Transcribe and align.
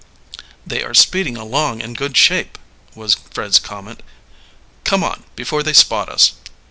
"They 0.65 0.81
are 0.81 0.95
speeding 0.95 1.37
along 1.37 1.81
in 1.81 1.93
good 1.93 2.17
shape," 2.17 2.57
was 2.95 3.13
Fred's 3.13 3.59
comment. 3.59 4.01
"Come 4.83 5.03
on, 5.03 5.25
before 5.35 5.61
they 5.61 5.73
spot 5.73 6.09
us!" 6.09 6.33